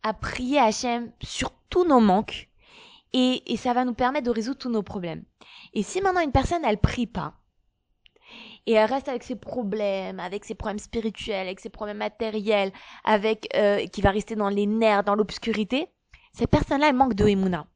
à 0.03 0.13
prier 0.13 0.59
Hachem 0.59 1.12
sur 1.21 1.51
tous 1.69 1.86
nos 1.86 2.01
manques 2.01 2.50
et, 3.13 3.54
et 3.54 3.57
ça 3.57 3.74
va 3.74 3.86
nous 3.86 3.94
permettre 3.94 4.25
de 4.25 4.31
résoudre 4.31 4.57
tous 4.57 4.69
nos 4.69 4.83
problèmes. 4.83 5.24
Et 5.74 5.83
si 5.83 6.01
maintenant 6.01 6.21
une 6.21 6.33
personne 6.33 6.65
elle 6.65 6.80
prie 6.80 7.07
pas 7.07 7.40
et 8.67 8.73
elle 8.73 8.89
reste 8.89 9.09
avec 9.09 9.23
ses 9.23 9.35
problèmes, 9.35 10.19
avec 10.19 10.45
ses 10.45 10.55
problèmes 10.55 10.79
spirituels, 10.79 11.47
avec 11.47 11.59
ses 11.59 11.69
problèmes 11.69 11.97
matériels, 11.97 12.71
avec 13.03 13.47
euh, 13.55 13.85
qui 13.87 14.01
va 14.01 14.11
rester 14.11 14.35
dans 14.35 14.49
les 14.49 14.65
nerfs, 14.65 15.03
dans 15.03 15.15
l'obscurité, 15.15 15.87
cette 16.33 16.49
personne-là 16.49 16.89
elle 16.89 16.95
manque 16.95 17.15
de 17.15 17.27
émouna. 17.27 17.67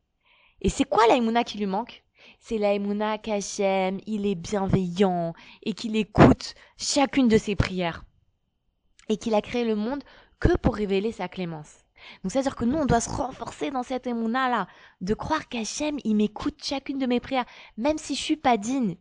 Et 0.61 0.69
c'est 0.69 0.85
quoi 0.85 1.03
la 1.07 1.43
qui 1.43 1.57
lui 1.57 1.65
manque? 1.65 2.03
C'est 2.39 2.57
la 2.57 3.17
qu'Hachem, 3.17 3.99
il 4.05 4.25
est 4.25 4.35
bienveillant 4.35 5.33
et 5.63 5.73
qu'il 5.73 5.95
écoute 5.95 6.55
chacune 6.77 7.27
de 7.27 7.37
ses 7.37 7.55
prières. 7.55 8.03
Et 9.09 9.17
qu'il 9.17 9.35
a 9.35 9.41
créé 9.41 9.63
le 9.63 9.75
monde 9.75 10.03
que 10.39 10.55
pour 10.57 10.75
révéler 10.75 11.11
sa 11.11 11.27
clémence. 11.27 11.84
Donc 12.23 12.31
c'est-à-dire 12.31 12.55
que 12.55 12.65
nous, 12.65 12.77
on 12.77 12.85
doit 12.85 13.01
se 13.01 13.09
renforcer 13.09 13.71
dans 13.71 13.83
cette 13.83 14.07
émouna-là, 14.07 14.67
de 15.01 15.13
croire 15.13 15.47
qu'Hachem, 15.47 15.97
il 16.03 16.15
m'écoute 16.15 16.63
chacune 16.63 16.97
de 16.97 17.05
mes 17.05 17.19
prières, 17.19 17.45
même 17.77 17.97
si 17.97 18.15
je 18.15 18.21
suis 18.21 18.37
pas 18.37 18.57
digne. 18.57 18.95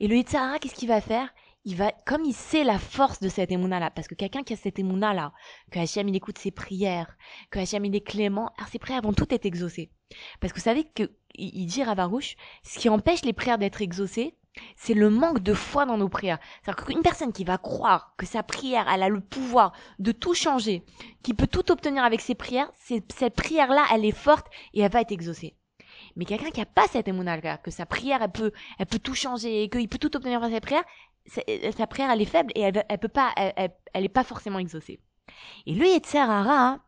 Et 0.00 0.08
le 0.08 0.16
Yitzhara, 0.16 0.58
qu'est-ce 0.58 0.74
qu'il 0.74 0.88
va 0.88 1.00
faire? 1.00 1.28
Il 1.66 1.76
va, 1.76 1.92
comme 2.04 2.24
il 2.24 2.34
sait 2.34 2.62
la 2.62 2.78
force 2.78 3.20
de 3.20 3.30
cette 3.30 3.50
émouna-là, 3.50 3.90
parce 3.90 4.06
que 4.06 4.14
quelqu'un 4.14 4.42
qui 4.42 4.52
a 4.52 4.56
cette 4.56 4.78
émouna-là, 4.78 5.32
que 5.70 5.78
Hachem, 5.78 6.08
il 6.08 6.16
écoute 6.16 6.36
ses 6.36 6.50
prières, 6.50 7.16
que 7.50 7.58
Hachem, 7.58 7.84
il 7.86 7.96
est 7.96 8.06
clément, 8.06 8.50
alors 8.58 8.68
ses 8.68 8.78
prières 8.78 9.00
vont 9.00 9.14
toutes 9.14 9.32
être 9.32 9.46
exaucées. 9.46 9.90
Parce 10.40 10.52
que 10.52 10.58
vous 10.58 10.64
savez 10.64 10.84
que, 10.84 11.10
il 11.36 11.66
dit 11.66 11.82
Ravarouche, 11.82 12.36
ce 12.62 12.78
qui 12.78 12.90
empêche 12.90 13.24
les 13.24 13.32
prières 13.32 13.58
d'être 13.58 13.80
exaucées, 13.80 14.36
c'est 14.76 14.94
le 14.94 15.10
manque 15.10 15.40
de 15.40 15.54
foi 15.54 15.86
dans 15.86 15.96
nos 15.96 16.08
prières. 16.08 16.38
C'est-à-dire 16.62 16.84
qu'une 16.84 17.02
personne 17.02 17.32
qui 17.32 17.44
va 17.44 17.58
croire 17.58 18.14
que 18.16 18.26
sa 18.26 18.42
prière, 18.42 18.88
elle 18.92 19.02
a 19.02 19.08
le 19.08 19.20
pouvoir 19.20 19.72
de 19.98 20.12
tout 20.12 20.34
changer, 20.34 20.84
qui 21.22 21.34
peut 21.34 21.46
tout 21.46 21.70
obtenir 21.72 22.04
avec 22.04 22.20
ses 22.20 22.34
prières, 22.34 22.70
cette 22.78 23.34
prière-là, 23.34 23.84
elle 23.92 24.04
est 24.04 24.16
forte 24.16 24.46
et 24.72 24.80
elle 24.80 24.92
va 24.92 25.00
être 25.00 25.12
exaucée. 25.12 25.56
Mais 26.16 26.24
quelqu'un 26.24 26.50
qui 26.50 26.60
a 26.60 26.66
pas 26.66 26.86
cette 26.88 27.08
émouna 27.08 27.40
que 27.58 27.70
sa 27.70 27.86
prière, 27.86 28.22
elle 28.22 28.32
peut, 28.32 28.52
elle 28.78 28.86
peut 28.86 28.98
tout 28.98 29.14
changer, 29.14 29.68
qu'il 29.68 29.88
peut 29.88 29.98
tout 29.98 30.14
obtenir 30.16 30.42
avec 30.42 30.54
ses 30.54 30.60
prières, 30.60 30.84
euh, 31.48 31.72
sa 31.72 31.86
prière 31.86 32.10
elle 32.10 32.20
est 32.20 32.26
faible 32.26 32.52
et 32.54 32.60
elle, 32.60 32.84
elle 32.88 32.98
peut 32.98 33.08
pas 33.08 33.32
elle, 33.36 33.72
elle, 33.92 34.04
est 34.04 34.08
pas 34.08 34.24
forcément 34.24 34.58
exaucée. 34.58 35.00
Et 35.66 35.72
lui 35.72 35.88
Yetzirara, 35.88 36.68
hein, 36.68 36.82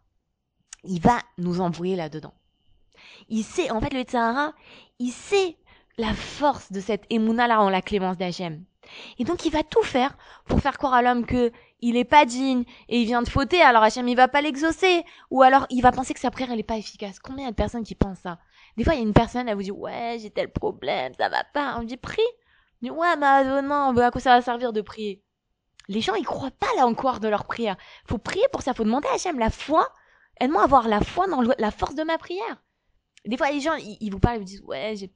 il 0.84 1.00
va 1.00 1.18
nous 1.38 1.60
embrouiller 1.60 1.96
là-dedans. 1.96 2.34
Il 3.28 3.44
sait 3.44 3.70
en 3.70 3.80
fait 3.80 3.92
le 3.92 4.00
Yetzirara, 4.00 4.52
il 4.98 5.10
sait 5.10 5.56
la 5.98 6.12
force 6.14 6.72
de 6.72 6.80
cette 6.80 7.04
émouna 7.10 7.46
là 7.46 7.60
en 7.60 7.70
la 7.70 7.82
clémence 7.82 8.16
d'Hachem. 8.16 8.64
Et 9.18 9.24
donc 9.24 9.44
il 9.44 9.50
va 9.50 9.62
tout 9.62 9.82
faire 9.82 10.16
pour 10.46 10.60
faire 10.60 10.78
croire 10.78 10.94
à 10.94 11.02
l'homme 11.02 11.26
que 11.26 11.50
il 11.80 11.96
est 11.96 12.04
pas 12.04 12.24
digne 12.24 12.64
et 12.88 13.00
il 13.00 13.06
vient 13.06 13.22
de 13.22 13.28
fauter 13.28 13.60
alors 13.60 13.82
Hachem 13.82 14.08
il 14.08 14.16
va 14.16 14.28
pas 14.28 14.40
l'exaucer 14.40 15.04
ou 15.30 15.42
alors 15.42 15.66
il 15.70 15.82
va 15.82 15.92
penser 15.92 16.14
que 16.14 16.20
sa 16.20 16.30
prière 16.30 16.52
elle 16.52 16.60
est 16.60 16.62
pas 16.62 16.78
efficace. 16.78 17.18
Combien 17.18 17.50
de 17.50 17.54
personnes 17.54 17.84
qui 17.84 17.94
pensent 17.94 18.20
ça? 18.20 18.38
Des 18.76 18.84
fois 18.84 18.94
il 18.94 18.98
y 18.98 19.00
a 19.00 19.06
une 19.06 19.12
personne 19.12 19.48
elle 19.48 19.56
vous 19.56 19.62
dit 19.62 19.72
ouais, 19.72 20.18
j'ai 20.20 20.30
tel 20.30 20.52
problème, 20.52 21.12
ça 21.18 21.28
va 21.28 21.42
pas. 21.52 21.76
On 21.78 21.82
dit 21.82 21.96
prie 21.96 22.22
ouais, 22.90 23.16
mais 23.16 23.26
euh, 23.46 23.62
non, 23.62 23.96
à 23.96 24.10
quoi 24.10 24.20
ça 24.20 24.36
va 24.36 24.42
servir 24.42 24.72
de 24.72 24.80
prier? 24.80 25.22
Les 25.88 26.00
gens, 26.00 26.14
ils 26.14 26.24
croient 26.24 26.50
pas 26.50 26.74
là 26.76 26.86
encore 26.86 27.20
de 27.20 27.28
leur 27.28 27.44
prière. 27.44 27.76
Faut 28.06 28.18
prier 28.18 28.44
pour 28.52 28.62
ça, 28.62 28.74
faut 28.74 28.84
demander 28.84 29.08
à 29.08 29.14
Hachem 29.14 29.38
la 29.38 29.50
foi. 29.50 29.88
Aide-moi 30.40 30.60
à 30.60 30.64
avoir 30.64 30.88
la 30.88 31.00
foi 31.00 31.26
dans 31.28 31.42
la 31.58 31.70
force 31.70 31.94
de 31.94 32.02
ma 32.02 32.18
prière. 32.18 32.62
Des 33.24 33.36
fois, 33.36 33.50
les 33.50 33.60
gens, 33.60 33.74
ils, 33.74 34.10
vous 34.10 34.18
parlent, 34.18 34.36
ils 34.36 34.40
vous 34.40 34.44
disent, 34.44 34.62
ouais, 34.62 34.94
j'ai, 34.96 35.12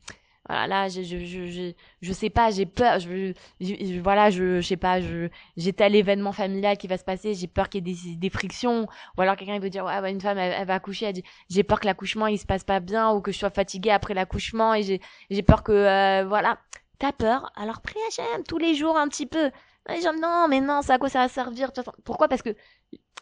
voilà, 0.48 0.66
là, 0.66 0.88
je, 0.88 1.02
je, 1.02 1.18
je, 1.18 1.72
je, 2.00 2.12
sais 2.12 2.30
pas, 2.30 2.50
j'ai 2.50 2.66
peur, 2.66 2.98
je, 2.98 3.32
je, 3.60 4.00
voilà, 4.00 4.30
je, 4.30 4.60
je 4.60 4.66
sais 4.66 4.76
pas, 4.76 5.00
je, 5.00 5.28
j'ai 5.56 5.72
tel 5.72 5.94
événement 5.94 6.32
familial 6.32 6.76
qui 6.78 6.86
va 6.88 6.96
se 6.96 7.04
passer, 7.04 7.34
j'ai 7.34 7.46
peur 7.46 7.68
qu'il 7.68 7.86
y 7.86 7.90
ait 7.90 7.94
des, 7.94 8.16
des 8.16 8.30
frictions, 8.30 8.86
ou 9.16 9.20
alors 9.20 9.36
quelqu'un 9.36 9.54
il 9.54 9.60
veut 9.60 9.70
dire, 9.70 9.84
ouais, 9.84 10.00
ouais 10.00 10.10
une 10.10 10.20
femme, 10.20 10.38
elle, 10.38 10.66
va 10.66 10.74
accoucher, 10.74 11.06
elle 11.06 11.12
dit, 11.14 11.24
j'ai 11.50 11.62
peur 11.62 11.78
que 11.78 11.86
l'accouchement 11.86 12.26
il 12.26 12.38
se 12.38 12.46
passe 12.46 12.64
pas 12.64 12.80
bien, 12.80 13.10
ou 13.12 13.20
que 13.20 13.32
je 13.32 13.38
sois 13.38 13.50
fatiguée 13.50 13.90
après 13.90 14.14
l'accouchement, 14.14 14.74
et 14.74 14.82
j'ai, 14.82 15.00
j'ai 15.30 15.42
peur 15.42 15.62
que, 15.62 15.72
euh, 15.72 16.24
voilà, 16.26 16.58
T'as 17.00 17.12
peur? 17.12 17.50
Alors 17.56 17.80
prie 17.80 17.98
Hachem 18.08 18.44
tous 18.44 18.58
les 18.58 18.74
jours 18.74 18.98
un 18.98 19.08
petit 19.08 19.24
peu. 19.26 19.50
Les 19.88 20.02
gens, 20.02 20.12
non, 20.12 20.46
mais 20.48 20.60
non, 20.60 20.82
ça 20.82 20.94
à 20.94 20.98
quoi 20.98 21.08
ça 21.08 21.20
va 21.20 21.28
servir? 21.28 21.72
Pourquoi? 22.04 22.28
Parce 22.28 22.42
que 22.42 22.54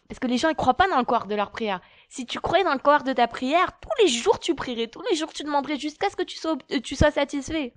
parce 0.09 0.19
que 0.19 0.27
les 0.27 0.37
gens 0.37 0.49
ils 0.49 0.57
croient 0.57 0.75
pas 0.75 0.89
dans 0.89 0.99
le 0.99 1.05
corps 1.05 1.27
de 1.27 1.35
leur 1.37 1.53
prière. 1.53 1.81
Si 2.09 2.25
tu 2.27 2.41
croyais 2.41 2.65
dans 2.65 2.73
le 2.73 2.79
corps 2.79 3.03
de 3.05 3.13
ta 3.13 3.29
prière, 3.29 3.79
tous 3.81 4.03
les 4.03 4.09
jours 4.09 4.39
tu 4.39 4.55
prierais, 4.55 4.89
tous 4.89 5.03
les 5.11 5.17
jours 5.17 5.33
tu 5.33 5.43
demanderais 5.43 5.79
jusqu'à 5.79 6.09
ce 6.09 6.17
que 6.17 6.23
tu 6.23 6.37
sois 6.37 6.57
sois 6.85 7.11
satisfait. 7.11 7.75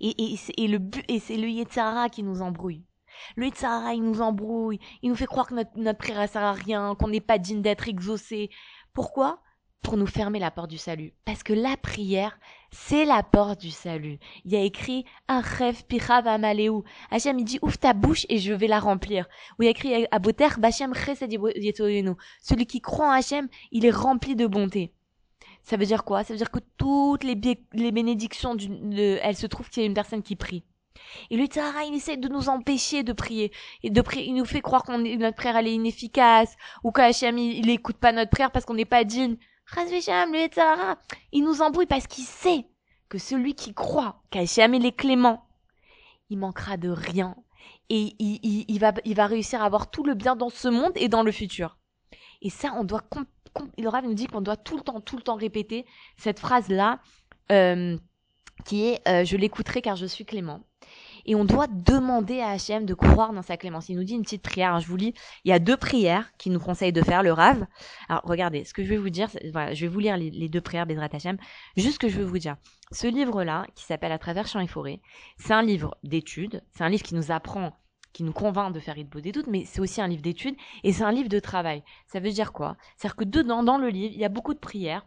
Et, 0.00 0.34
et, 0.34 0.38
et 0.56 0.68
le 0.68 0.80
et 1.08 1.18
c'est 1.18 1.36
le 1.36 1.48
Yetzara 1.48 2.08
qui 2.08 2.22
nous 2.22 2.42
embrouille. 2.42 2.84
Le 3.36 3.46
Yetzara, 3.46 3.94
il 3.94 4.02
nous 4.02 4.20
embrouille, 4.22 4.80
il 5.02 5.10
nous 5.10 5.16
fait 5.16 5.26
croire 5.26 5.46
que 5.46 5.54
notre, 5.54 5.70
notre 5.76 5.98
prière 5.98 6.28
sert 6.28 6.42
à 6.42 6.52
rien, 6.52 6.94
qu'on 6.94 7.08
n'est 7.08 7.20
pas 7.20 7.38
digne 7.38 7.62
d'être 7.62 7.88
exaucé. 7.88 8.50
Pourquoi? 8.94 9.40
Pour 9.82 9.96
nous 9.96 10.06
fermer 10.06 10.38
la 10.38 10.50
porte 10.50 10.70
du 10.70 10.78
salut. 10.78 11.12
Parce 11.24 11.42
que 11.42 11.52
la 11.52 11.76
prière, 11.76 12.38
c'est 12.72 13.04
la 13.04 13.22
porte 13.22 13.60
du 13.60 13.70
salut. 13.70 14.18
Il 14.46 14.52
y 14.52 14.56
a 14.56 14.62
écrit 14.62 15.04
rêve 15.28 15.84
pirav 15.84 16.26
amaleu. 16.26 16.82
Hachem, 17.10 17.38
il 17.38 17.44
dit 17.44 17.58
ouvre 17.60 17.78
ta 17.78 17.92
bouche 17.92 18.24
et 18.30 18.38
je 18.38 18.54
vais 18.54 18.66
la 18.66 18.80
remplir. 18.80 19.28
Ou 19.58 19.62
il 19.62 19.66
y 19.66 19.68
a 19.68 19.72
écrit 19.72 20.06
aboter 20.10 20.48
bachem 20.58 20.94
Celui 20.94 22.66
qui 22.66 22.80
croit 22.80 23.08
en 23.08 23.10
Hachem, 23.10 23.48
il 23.72 23.84
est 23.84 23.90
rempli 23.90 24.36
de 24.36 24.46
bonté. 24.46 24.90
Ça 25.62 25.76
veut 25.76 25.84
dire 25.84 26.02
quoi? 26.02 26.24
Ça 26.24 26.32
veut 26.32 26.38
dire 26.38 26.50
que 26.50 26.60
toutes 26.78 27.24
les, 27.24 27.36
bénédictions, 27.92 28.54
du, 28.54 28.68
elles 29.22 29.36
se 29.36 29.46
trouvent 29.46 29.68
qu'il 29.68 29.82
y 29.82 29.84
a 29.84 29.86
une 29.86 29.94
personne 29.94 30.22
qui 30.22 30.34
prie. 30.34 30.64
Et 31.30 31.36
lui, 31.36 31.48
Tahara, 31.48 31.84
il 31.84 31.94
essaie 31.94 32.16
de 32.16 32.28
nous 32.28 32.48
empêcher 32.48 33.02
de 33.02 33.12
prier. 33.12 33.52
Et 33.82 33.90
de 33.90 34.00
prier, 34.00 34.26
il 34.26 34.34
nous 34.34 34.44
fait 34.44 34.62
croire 34.62 34.82
qu'on 34.82 34.98
notre 34.98 35.36
prière, 35.36 35.56
elle 35.56 35.68
est 35.68 35.74
inefficace. 35.74 36.56
Ou 36.84 36.90
qu'Hachem, 36.90 37.36
il, 37.36 37.58
il 37.58 37.70
écoute 37.70 37.98
pas 37.98 38.12
notre 38.12 38.30
prière 38.30 38.50
parce 38.50 38.64
qu'on 38.64 38.74
n'est 38.74 38.84
pas 38.86 39.04
digne 39.04 39.36
il 41.32 41.44
nous 41.44 41.62
embrouille 41.62 41.86
parce 41.86 42.06
qu'il 42.06 42.24
sait 42.24 42.66
que 43.08 43.18
celui 43.18 43.54
qui 43.54 43.74
croit 43.74 44.22
qu'Hachem 44.30 44.74
il 44.74 44.86
est 44.86 44.96
clément, 44.96 45.46
il 46.30 46.38
manquera 46.38 46.76
de 46.76 46.88
rien 46.88 47.36
et 47.88 48.14
il, 48.18 48.78
va, 48.78 48.92
il 49.04 49.20
réussir 49.20 49.62
à 49.62 49.66
avoir 49.66 49.90
tout 49.90 50.02
le 50.04 50.14
bien 50.14 50.34
dans 50.34 50.48
ce 50.48 50.68
monde 50.68 50.92
et 50.96 51.08
dans 51.08 51.22
le 51.22 51.30
futur. 51.32 51.78
Et 52.40 52.50
ça, 52.50 52.74
on 52.76 52.84
doit, 52.84 53.02
Rav 53.84 54.04
nous 54.04 54.14
dit 54.14 54.26
qu'on 54.26 54.40
doit 54.40 54.56
tout 54.56 54.76
le 54.76 54.82
temps, 54.82 55.00
tout 55.00 55.16
le 55.16 55.22
temps 55.22 55.36
répéter 55.36 55.84
cette 56.16 56.40
phrase-là, 56.40 57.00
euh, 57.50 57.96
qui 58.64 58.86
est 58.86 59.06
euh, 59.08 59.24
Je 59.24 59.36
l'écouterai 59.36 59.82
car 59.82 59.96
je 59.96 60.06
suis 60.06 60.24
clément. 60.24 60.62
Et 61.26 61.34
on 61.34 61.44
doit 61.44 61.66
demander 61.66 62.40
à 62.40 62.50
Hachem 62.50 62.86
de 62.86 62.94
croire 62.94 63.32
dans 63.32 63.42
sa 63.42 63.56
clémence. 63.56 63.88
Il 63.88 63.96
nous 63.96 64.04
dit 64.04 64.14
une 64.14 64.22
petite 64.22 64.42
prière. 64.42 64.74
Hein, 64.74 64.80
je 64.80 64.86
vous 64.86 64.96
lis. 64.96 65.14
Il 65.44 65.50
y 65.50 65.52
a 65.52 65.58
deux 65.58 65.76
prières 65.76 66.32
qu'il 66.38 66.52
nous 66.52 66.60
conseille 66.60 66.92
de 66.92 67.02
faire, 67.02 67.22
le 67.22 67.32
Rav. 67.32 67.66
Alors, 68.08 68.22
regardez, 68.24 68.64
ce 68.64 68.74
que 68.74 68.82
je 68.82 68.88
vais 68.88 68.96
vous 68.96 69.10
dire, 69.10 69.28
je 69.42 69.80
vais 69.80 69.88
vous 69.88 70.00
lire 70.00 70.16
les, 70.16 70.48
deux 70.48 70.60
prières 70.60 70.86
Bezrat 70.86 71.08
Hachem. 71.12 71.36
Juste 71.76 71.94
ce 71.94 71.98
que 71.98 72.08
je 72.08 72.18
veux 72.18 72.24
vous 72.24 72.38
dire. 72.38 72.56
Ce 72.90 73.06
livre-là, 73.06 73.66
qui 73.74 73.84
s'appelle 73.84 74.12
À 74.12 74.18
travers 74.18 74.46
champs 74.46 74.60
et 74.60 74.66
forêts, 74.66 75.00
c'est 75.38 75.54
un 75.54 75.62
livre 75.62 75.96
d'études. 76.02 76.62
C'est 76.74 76.84
un 76.84 76.88
livre 76.88 77.02
qui 77.02 77.14
nous 77.14 77.30
apprend 77.30 77.72
qui 78.12 78.24
nous 78.24 78.32
convainc 78.32 78.74
de 78.74 78.80
faire 78.80 78.96
Beau 79.10 79.20
des 79.20 79.32
doutes, 79.32 79.46
mais 79.46 79.64
c'est 79.64 79.80
aussi 79.80 80.00
un 80.00 80.08
livre 80.08 80.22
d'études 80.22 80.56
et 80.84 80.92
c'est 80.92 81.02
un 81.02 81.12
livre 81.12 81.28
de 81.28 81.40
travail. 81.40 81.82
Ça 82.06 82.20
veut 82.20 82.30
dire 82.30 82.52
quoi? 82.52 82.76
C'est-à-dire 82.96 83.16
que 83.16 83.24
dedans, 83.24 83.62
dans 83.62 83.78
le 83.78 83.88
livre, 83.88 84.12
il 84.14 84.20
y 84.20 84.24
a 84.24 84.28
beaucoup 84.28 84.54
de 84.54 84.58
prières 84.58 85.06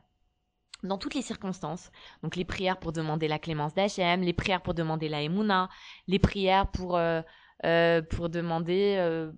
dans 0.83 0.97
toutes 0.97 1.15
les 1.15 1.21
circonstances. 1.21 1.91
Donc 2.23 2.35
les 2.35 2.45
prières 2.45 2.77
pour 2.77 2.91
demander 2.91 3.27
la 3.27 3.39
clémence 3.39 3.73
d'Hachem, 3.73 4.21
les 4.21 4.33
prières 4.33 4.61
pour 4.61 4.73
demander 4.73 5.09
la 5.09 5.21
Emouna, 5.21 5.69
les 6.07 6.19
prières 6.19 6.67
pour 6.67 6.97
euh, 6.97 7.21
euh, 7.65 8.01
pour 8.01 8.29
demander 8.29 8.95
euh, 8.97 9.31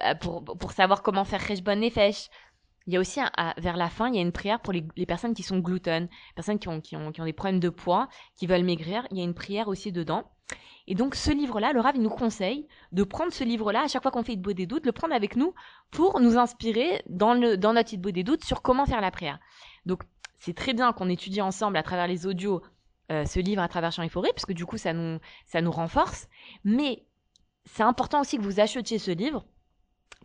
bah, 0.00 0.14
pour 0.14 0.44
pour 0.44 0.72
savoir 0.72 1.02
comment 1.02 1.24
faire 1.24 1.46
Rejbon 1.46 1.76
Nefesh. 1.76 2.28
Il 2.88 2.92
y 2.92 2.96
a 2.96 3.00
aussi 3.00 3.20
vers 3.58 3.76
la 3.76 3.88
fin, 3.88 4.08
il 4.08 4.16
y 4.16 4.18
a 4.18 4.22
une 4.22 4.32
prière 4.32 4.58
pour 4.58 4.72
les, 4.72 4.84
les 4.96 5.06
personnes 5.06 5.34
qui 5.34 5.44
sont 5.44 5.60
gluten, 5.60 6.08
personnes 6.34 6.58
qui 6.58 6.68
ont, 6.68 6.80
qui 6.80 6.96
ont 6.96 7.12
qui 7.12 7.20
ont 7.20 7.24
des 7.24 7.32
problèmes 7.32 7.60
de 7.60 7.68
poids, 7.68 8.08
qui 8.34 8.48
veulent 8.48 8.64
maigrir. 8.64 9.06
Il 9.12 9.18
y 9.18 9.20
a 9.20 9.24
une 9.24 9.34
prière 9.34 9.68
aussi 9.68 9.92
dedans. 9.92 10.28
Et 10.88 10.96
donc 10.96 11.14
ce 11.14 11.30
livre-là, 11.30 11.72
le 11.72 11.80
Rav, 11.80 11.94
il 11.94 12.02
nous 12.02 12.10
conseille 12.10 12.66
de 12.90 13.04
prendre 13.04 13.32
ce 13.32 13.44
livre-là 13.44 13.82
à 13.84 13.88
chaque 13.88 14.02
fois 14.02 14.10
qu'on 14.10 14.24
fait 14.24 14.34
beau 14.34 14.52
des 14.52 14.66
doutes, 14.66 14.84
le 14.84 14.90
prendre 14.90 15.14
avec 15.14 15.36
nous 15.36 15.54
pour 15.92 16.18
nous 16.18 16.36
inspirer 16.36 17.02
dans, 17.08 17.34
le, 17.34 17.56
dans 17.56 17.72
notre 17.72 17.96
beau 17.96 18.10
des 18.10 18.24
doutes 18.24 18.44
sur 18.44 18.62
comment 18.62 18.84
faire 18.84 19.00
la 19.00 19.12
prière. 19.12 19.38
Donc 19.86 20.02
c'est 20.42 20.54
très 20.54 20.74
bien 20.74 20.92
qu'on 20.92 21.08
étudie 21.08 21.40
ensemble 21.40 21.76
à 21.76 21.84
travers 21.84 22.08
les 22.08 22.26
audios 22.26 22.62
euh, 23.12 23.24
ce 23.24 23.38
livre 23.38 23.62
à 23.62 23.68
travers 23.68 23.92
Champs 23.92 24.02
et 24.02 24.08
parce 24.08 24.44
que 24.44 24.52
du 24.52 24.66
coup, 24.66 24.76
ça 24.76 24.92
nous, 24.92 25.20
ça 25.46 25.60
nous 25.60 25.70
renforce. 25.70 26.28
Mais 26.64 27.04
c'est 27.64 27.84
important 27.84 28.22
aussi 28.22 28.38
que 28.38 28.42
vous 28.42 28.58
achetiez 28.58 28.98
ce 28.98 29.12
livre, 29.12 29.44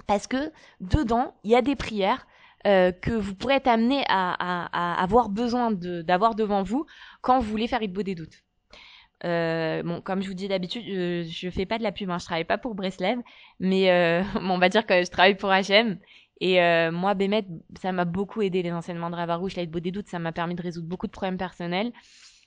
parce 0.07 0.25
que 0.25 0.51
dedans, 0.81 1.35
il 1.43 1.51
y 1.51 1.55
a 1.55 1.61
des 1.61 1.75
prières 1.75 2.25
euh, 2.65 2.91
que 2.91 3.11
vous 3.11 3.35
pourrez 3.35 3.55
être 3.55 3.67
amené 3.67 4.03
à, 4.09 5.03
avoir 5.03 5.29
besoin 5.29 5.71
d'avoir 5.71 6.33
devant 6.33 6.63
vous 6.63 6.87
quand 7.21 7.39
vous 7.39 7.49
voulez 7.51 7.67
faire 7.67 7.87
beau 7.87 8.01
des 8.01 8.15
doutes. 8.15 8.43
Euh, 9.23 10.01
comme 10.01 10.23
je 10.23 10.29
vous 10.29 10.33
dis 10.33 10.47
d'habitude, 10.47 10.83
je, 10.83 11.27
je 11.29 11.49
fais 11.51 11.67
pas 11.67 11.77
de 11.77 11.83
la 11.83 11.91
pub, 11.91 12.09
hein, 12.09 12.17
je 12.17 12.25
travaille 12.25 12.43
pas 12.43 12.57
pour 12.57 12.73
Breslev, 12.73 13.19
mais 13.59 14.23
on 14.35 14.57
va 14.57 14.69
dire 14.69 14.87
que 14.87 15.03
je 15.03 15.11
travaille 15.11 15.37
pour 15.37 15.51
HM 15.51 15.99
et 16.39 16.61
euh, 16.61 16.91
moi, 16.91 17.13
Bémet, 17.13 17.45
ça 17.81 17.91
m'a 17.91 18.05
beaucoup 18.05 18.41
aidé 18.41 18.61
les 18.61 18.71
enseignements 18.71 19.09
de 19.09 19.15
Ravarouche, 19.15 19.55
l'aide 19.55 19.71
beau 19.71 19.79
des 19.79 19.91
doutes, 19.91 20.07
ça 20.07 20.19
m'a 20.19 20.31
permis 20.31 20.55
de 20.55 20.61
résoudre 20.61 20.87
beaucoup 20.87 21.07
de 21.07 21.11
problèmes 21.11 21.37
personnels. 21.37 21.91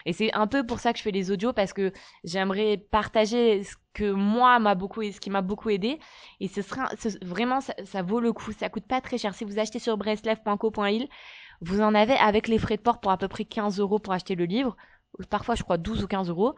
Et 0.07 0.13
c'est 0.13 0.33
un 0.33 0.47
peu 0.47 0.65
pour 0.65 0.79
ça 0.79 0.93
que 0.93 0.99
je 0.99 1.03
fais 1.03 1.11
les 1.11 1.31
audios 1.31 1.53
parce 1.53 1.73
que 1.73 1.93
j'aimerais 2.25 2.79
partager 2.79 3.63
ce 3.65 3.75
que 3.93 4.11
moi 4.11 4.59
m'a 4.59 4.75
beaucoup, 4.75 5.03
ce 5.03 5.21
qui 5.21 5.29
m'a 5.29 5.43
beaucoup 5.43 5.69
aidé. 5.69 5.99
Et 6.41 6.49
ce 6.49 6.63
sera 6.63 6.89
vraiment, 7.21 7.61
ça, 7.61 8.03
vaut 8.03 8.21
le 8.21 8.33
coup. 8.33 8.53
Ça 8.53 8.71
coûte 8.71 8.87
pas 8.87 9.01
très 9.01 9.19
cher. 9.19 9.35
Si 9.35 9.45
vous 9.45 9.59
achetez 9.59 9.79
sur 9.79 9.99
breslev.co.il, 9.99 11.09
vous 11.61 11.81
en 11.83 11.95
avez 11.95 12.15
avec 12.15 12.49
les 12.49 12.59
frais 12.59 12.77
de 12.79 12.83
port 12.83 13.01
pour 13.01 13.11
à 13.11 13.19
peu 13.19 13.29
près 13.29 13.45
15 13.45 13.79
euros 13.79 13.99
pour 13.99 14.15
acheter 14.15 14.37
le 14.37 14.45
livre. 14.45 14.77
Parfois, 15.29 15.55
je 15.55 15.65
crois 15.65 15.77
12 15.77 16.05
ou 16.05 16.07
15 16.07 16.31
euros. 16.31 16.55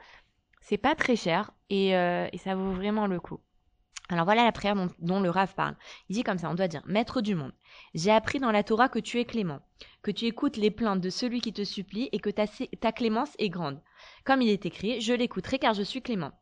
C'est 0.60 0.78
pas 0.78 0.94
très 0.94 1.16
cher 1.16 1.50
et, 1.70 1.96
euh, 1.96 2.28
et 2.32 2.38
ça 2.38 2.54
vaut 2.54 2.70
vraiment 2.70 3.08
le 3.08 3.18
coup. 3.18 3.40
Alors 4.08 4.24
voilà 4.24 4.44
la 4.44 4.52
prière 4.52 4.76
dont, 4.98 5.20
le 5.20 5.30
Rav 5.30 5.54
parle. 5.54 5.76
Il 6.08 6.14
dit 6.14 6.22
comme 6.22 6.38
ça, 6.38 6.50
on 6.50 6.54
doit 6.54 6.68
dire, 6.68 6.82
Maître 6.86 7.20
du 7.20 7.34
monde, 7.34 7.52
j'ai 7.94 8.10
appris 8.10 8.40
dans 8.40 8.50
la 8.50 8.62
Torah 8.62 8.88
que 8.88 8.98
tu 8.98 9.18
es 9.18 9.24
clément, 9.24 9.60
que 10.02 10.10
tu 10.10 10.26
écoutes 10.26 10.56
les 10.56 10.70
plaintes 10.70 11.00
de 11.00 11.10
celui 11.10 11.40
qui 11.40 11.52
te 11.52 11.64
supplie 11.64 12.08
et 12.12 12.18
que 12.18 12.30
ta, 12.30 12.92
clémence 12.92 13.34
est 13.38 13.48
grande. 13.48 13.80
Comme 14.24 14.42
il 14.42 14.50
est 14.50 14.66
écrit, 14.66 15.00
je 15.00 15.14
l'écouterai 15.14 15.58
car 15.58 15.74
je 15.74 15.82
suis 15.82 16.02
clément. 16.02 16.32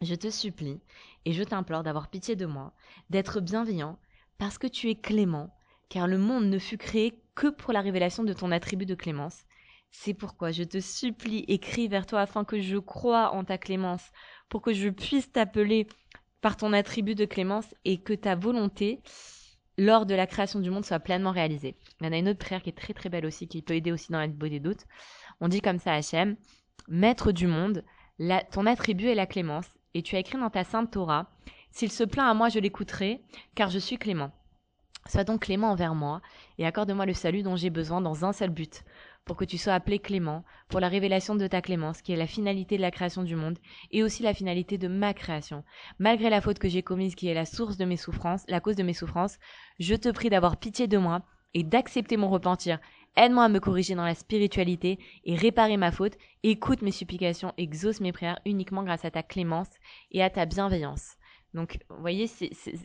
Je 0.00 0.14
te 0.14 0.30
supplie 0.30 0.80
et 1.24 1.32
je 1.32 1.42
t'implore 1.42 1.82
d'avoir 1.82 2.08
pitié 2.08 2.36
de 2.36 2.46
moi, 2.46 2.72
d'être 3.10 3.40
bienveillant, 3.40 3.98
parce 4.38 4.56
que 4.56 4.68
tu 4.68 4.88
es 4.88 4.94
clément, 4.94 5.52
car 5.88 6.06
le 6.06 6.18
monde 6.18 6.46
ne 6.46 6.58
fut 6.58 6.78
créé 6.78 7.20
que 7.34 7.48
pour 7.48 7.72
la 7.72 7.80
révélation 7.80 8.22
de 8.22 8.32
ton 8.32 8.52
attribut 8.52 8.86
de 8.86 8.94
clémence. 8.94 9.44
C'est 9.90 10.14
pourquoi 10.14 10.52
je 10.52 10.62
te 10.62 10.80
supplie, 10.80 11.44
écris 11.48 11.88
vers 11.88 12.06
toi 12.06 12.20
afin 12.20 12.44
que 12.44 12.60
je 12.60 12.76
croie 12.76 13.32
en 13.32 13.44
ta 13.44 13.58
clémence, 13.58 14.12
pour 14.48 14.62
que 14.62 14.72
je 14.72 14.88
puisse 14.88 15.32
t'appeler 15.32 15.88
par 16.40 16.56
ton 16.56 16.72
attribut 16.72 17.14
de 17.14 17.24
clémence 17.24 17.74
et 17.84 17.98
que 17.98 18.12
ta 18.12 18.34
volonté 18.34 19.00
lors 19.76 20.06
de 20.06 20.14
la 20.14 20.26
création 20.26 20.60
du 20.60 20.70
monde 20.70 20.84
soit 20.84 20.98
pleinement 20.98 21.30
réalisée. 21.30 21.76
Il 22.00 22.06
y 22.06 22.08
en 22.08 22.12
a 22.12 22.18
une 22.18 22.28
autre 22.28 22.38
prière 22.38 22.62
qui 22.62 22.70
est 22.70 22.76
très 22.76 22.94
très 22.94 23.08
belle 23.08 23.26
aussi, 23.26 23.46
qui 23.46 23.62
peut 23.62 23.74
aider 23.74 23.92
aussi 23.92 24.10
dans 24.10 24.18
la 24.18 24.26
beauté 24.26 24.50
des 24.50 24.60
doutes. 24.60 24.86
On 25.40 25.48
dit 25.48 25.60
comme 25.60 25.78
ça 25.78 25.92
à 25.92 25.96
Hachem, 25.96 26.36
Maître 26.88 27.32
du 27.32 27.46
monde, 27.46 27.84
ton 28.50 28.66
attribut 28.66 29.06
est 29.06 29.14
la 29.14 29.26
clémence, 29.26 29.68
et 29.94 30.02
tu 30.02 30.16
as 30.16 30.18
écrit 30.18 30.38
dans 30.38 30.50
ta 30.50 30.64
sainte 30.64 30.90
Torah, 30.90 31.30
S'il 31.70 31.92
se 31.92 32.02
plaint 32.02 32.28
à 32.28 32.34
moi, 32.34 32.48
je 32.48 32.58
l'écouterai, 32.58 33.22
car 33.54 33.70
je 33.70 33.78
suis 33.78 33.98
clément. 33.98 34.32
Sois 35.06 35.24
donc 35.24 35.42
clément 35.42 35.70
envers 35.70 35.94
moi, 35.94 36.20
et 36.58 36.66
accorde-moi 36.66 37.06
le 37.06 37.14
salut 37.14 37.42
dont 37.42 37.56
j'ai 37.56 37.70
besoin 37.70 38.00
dans 38.00 38.24
un 38.24 38.32
seul 38.32 38.50
but, 38.50 38.84
pour 39.28 39.36
que 39.36 39.44
tu 39.44 39.58
sois 39.58 39.74
appelé 39.74 39.98
clément, 40.00 40.42
pour 40.68 40.80
la 40.80 40.88
révélation 40.88 41.36
de 41.36 41.46
ta 41.46 41.60
clémence, 41.60 42.02
qui 42.02 42.12
est 42.12 42.16
la 42.16 42.26
finalité 42.26 42.76
de 42.78 42.82
la 42.82 42.90
création 42.90 43.22
du 43.22 43.36
monde, 43.36 43.58
et 43.92 44.02
aussi 44.02 44.22
la 44.22 44.34
finalité 44.34 44.78
de 44.78 44.88
ma 44.88 45.14
création. 45.14 45.62
Malgré 45.98 46.30
la 46.30 46.40
faute 46.40 46.58
que 46.58 46.68
j'ai 46.68 46.82
commise, 46.82 47.14
qui 47.14 47.28
est 47.28 47.34
la 47.34 47.44
source 47.44 47.76
de 47.76 47.84
mes 47.84 47.98
souffrances, 47.98 48.44
la 48.48 48.60
cause 48.60 48.74
de 48.74 48.82
mes 48.82 48.94
souffrances, 48.94 49.38
je 49.78 49.94
te 49.94 50.08
prie 50.08 50.30
d'avoir 50.30 50.56
pitié 50.56 50.88
de 50.88 50.98
moi 50.98 51.22
et 51.52 51.62
d'accepter 51.62 52.16
mon 52.16 52.30
repentir. 52.30 52.80
Aide-moi 53.16 53.44
à 53.44 53.48
me 53.48 53.60
corriger 53.60 53.94
dans 53.94 54.04
la 54.04 54.14
spiritualité 54.14 54.98
et 55.24 55.36
réparer 55.36 55.76
ma 55.76 55.92
faute. 55.92 56.16
Écoute 56.42 56.82
mes 56.82 56.90
supplications, 56.90 57.52
exauce 57.58 58.00
mes 58.00 58.12
prières 58.12 58.40
uniquement 58.46 58.82
grâce 58.82 59.04
à 59.04 59.10
ta 59.10 59.22
clémence 59.22 59.70
et 60.10 60.22
à 60.22 60.30
ta 60.30 60.46
bienveillance. 60.46 61.16
Donc, 61.54 61.78
vous 61.90 62.00
voyez, 62.00 62.30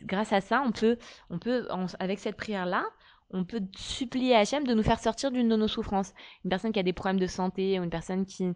grâce 0.04 0.32
à 0.32 0.40
ça, 0.40 0.62
on 0.66 0.72
peut, 0.72 0.98
on 1.30 1.38
peut, 1.38 1.68
avec 1.98 2.18
cette 2.18 2.36
prière-là, 2.36 2.84
on 3.30 3.44
peut 3.44 3.62
supplier 3.76 4.34
Hachem 4.34 4.66
de 4.66 4.74
nous 4.74 4.82
faire 4.82 5.00
sortir 5.00 5.30
d'une 5.30 5.48
de 5.48 5.56
nos 5.56 5.68
souffrances. 5.68 6.12
Une 6.44 6.50
personne 6.50 6.72
qui 6.72 6.78
a 6.78 6.82
des 6.84 6.92
problèmes 6.92 7.20
de 7.20 7.26
santé, 7.26 7.76
une 7.76 7.90
personne 7.90 8.26
qui 8.26 8.52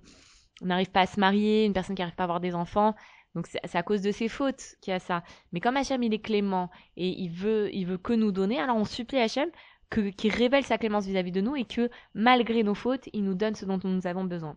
n'arrive 0.62 0.90
pas 0.90 1.02
à 1.02 1.06
se 1.06 1.18
marier, 1.18 1.64
une 1.64 1.72
personne 1.72 1.96
qui 1.96 2.02
n'arrive 2.02 2.16
pas 2.16 2.24
à 2.24 2.26
avoir 2.26 2.40
des 2.40 2.54
enfants. 2.54 2.94
Donc 3.34 3.46
c'est 3.46 3.76
à 3.76 3.82
cause 3.82 4.02
de 4.02 4.10
ses 4.10 4.28
fautes 4.28 4.76
qu'il 4.80 4.92
y 4.92 4.94
a 4.94 4.98
ça. 4.98 5.22
Mais 5.52 5.60
comme 5.60 5.76
Hachem 5.76 6.02
il 6.02 6.14
est 6.14 6.18
clément 6.18 6.70
et 6.96 7.08
il 7.08 7.30
veut, 7.30 7.70
que 7.98 8.12
nous 8.12 8.32
donner, 8.32 8.58
alors 8.58 8.76
on 8.76 8.84
supplie 8.84 9.18
Hachem 9.18 9.50
qu'il 9.90 10.32
révèle 10.32 10.64
sa 10.64 10.76
clémence 10.76 11.06
vis-à-vis 11.06 11.32
de 11.32 11.40
nous 11.40 11.56
et 11.56 11.64
que 11.64 11.90
malgré 12.14 12.62
nos 12.62 12.74
fautes, 12.74 13.08
il 13.12 13.24
nous 13.24 13.34
donne 13.34 13.54
ce 13.54 13.64
dont 13.64 13.80
nous 13.82 14.06
avons 14.06 14.24
besoin. 14.24 14.56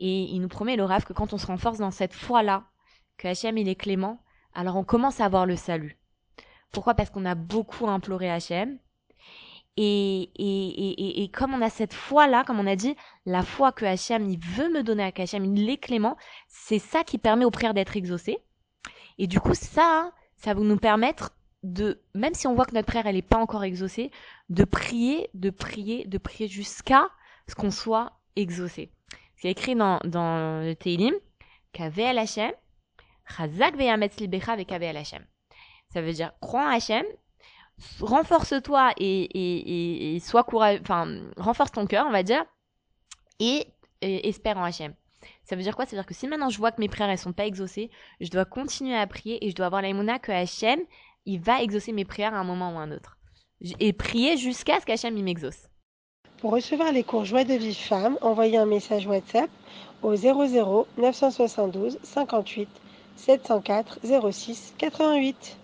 Et 0.00 0.22
il 0.22 0.40
nous 0.40 0.48
promet, 0.48 0.76
le 0.76 0.86
que 1.04 1.12
quand 1.12 1.32
on 1.32 1.38
se 1.38 1.46
renforce 1.46 1.78
dans 1.78 1.90
cette 1.90 2.14
foi-là, 2.14 2.64
que 3.18 3.28
Hachem 3.28 3.58
il 3.58 3.68
est 3.68 3.74
clément, 3.74 4.22
alors 4.54 4.76
on 4.76 4.84
commence 4.84 5.20
à 5.20 5.26
avoir 5.26 5.46
le 5.46 5.56
salut. 5.56 5.98
Pourquoi? 6.72 6.94
Parce 6.94 7.10
qu'on 7.10 7.24
a 7.24 7.34
beaucoup 7.34 7.88
imploré 7.88 8.30
Hachem. 8.30 8.78
Et, 9.76 10.30
et, 10.36 11.24
et, 11.24 11.28
comme 11.30 11.52
on 11.52 11.60
a 11.60 11.68
cette 11.68 11.94
foi-là, 11.94 12.44
comme 12.44 12.60
on 12.60 12.66
a 12.66 12.76
dit, 12.76 12.94
la 13.26 13.42
foi 13.42 13.72
que 13.72 13.84
Hachem 13.84 14.30
il 14.30 14.38
veut 14.38 14.68
me 14.68 14.84
donner, 14.84 15.02
à 15.02 15.12
Hachem 15.16 15.44
il 15.44 15.68
est 15.68 15.78
clément, 15.78 16.16
c'est 16.46 16.78
ça 16.78 17.02
qui 17.02 17.18
permet 17.18 17.44
aux 17.44 17.50
prières 17.50 17.74
d'être 17.74 17.96
exaucées. 17.96 18.38
Et 19.18 19.26
du 19.26 19.40
coup, 19.40 19.54
ça, 19.54 20.12
ça 20.36 20.54
va 20.54 20.60
nous 20.60 20.76
permettre 20.76 21.32
de, 21.64 22.00
même 22.14 22.34
si 22.34 22.46
on 22.46 22.54
voit 22.54 22.66
que 22.66 22.74
notre 22.74 22.86
prière 22.86 23.06
elle 23.06 23.16
n'est 23.16 23.22
pas 23.22 23.38
encore 23.38 23.64
exaucée, 23.64 24.12
de 24.48 24.64
prier, 24.64 25.28
de 25.34 25.50
prier, 25.50 26.06
de 26.06 26.18
prier 26.18 26.46
jusqu'à 26.46 27.08
ce 27.48 27.54
qu'on 27.56 27.70
soit 27.70 28.12
exaucé. 28.36 28.92
C'est 29.36 29.50
écrit 29.50 29.74
dans, 29.74 29.98
dans 30.04 30.62
le 30.62 30.74
Teilim, 30.74 31.14
Kavel 31.72 32.18
Hachem, 32.18 32.52
Chazak 33.36 33.76
veyametz 33.76 34.20
libecha 34.20 34.52
Hachem. 34.52 35.24
Ça 35.94 36.02
veut 36.02 36.12
dire 36.12 36.32
crois 36.40 36.64
en 36.64 36.70
Hachem, 36.70 37.04
renforce-toi 38.00 38.92
et, 38.98 40.18
sois 40.20 40.42
courageux, 40.42 40.80
enfin, 40.82 41.20
renforce 41.36 41.70
ton 41.70 41.86
cœur, 41.86 42.04
on 42.08 42.10
va 42.10 42.24
dire, 42.24 42.44
et, 43.38 43.68
espère 44.02 44.58
en 44.58 44.64
Hachem. 44.64 44.92
Ça 45.44 45.54
veut 45.54 45.62
dire 45.62 45.76
quoi? 45.76 45.86
Ça 45.86 45.92
veut 45.92 46.02
dire 46.02 46.06
que 46.06 46.14
si 46.14 46.26
maintenant 46.26 46.50
je 46.50 46.58
vois 46.58 46.72
que 46.72 46.80
mes 46.80 46.88
prières 46.88 47.08
elles 47.08 47.18
sont 47.18 47.32
pas 47.32 47.46
exaucées, 47.46 47.90
je 48.20 48.28
dois 48.28 48.44
continuer 48.44 48.96
à 48.96 49.06
prier 49.06 49.46
et 49.46 49.50
je 49.50 49.54
dois 49.54 49.66
avoir 49.66 49.82
l'aïmouna 49.82 50.18
que 50.18 50.32
Hachem, 50.32 50.80
il 51.26 51.40
va 51.40 51.62
exaucer 51.62 51.92
mes 51.92 52.04
prières 52.04 52.34
à 52.34 52.38
un 52.38 52.44
moment 52.44 52.74
ou 52.74 52.78
à 52.78 52.82
un 52.82 52.90
autre. 52.90 53.16
Et 53.78 53.92
prier 53.92 54.36
jusqu'à 54.36 54.80
ce 54.80 54.86
qu'Hachem 54.86 55.16
il 55.16 55.24
m'exauce. 55.24 55.68
Pour 56.38 56.50
recevoir 56.50 56.92
les 56.92 57.04
cours 57.04 57.24
Joie 57.24 57.44
de 57.44 57.54
vie 57.54 57.74
femme, 57.74 58.18
envoyez 58.20 58.58
un 58.58 58.66
message 58.66 59.06
WhatsApp 59.06 59.48
au 60.02 60.16
00 60.16 60.86
972 60.98 61.98
58 62.02 62.68
704 63.16 64.00
06 64.32 64.74
88. 64.76 65.56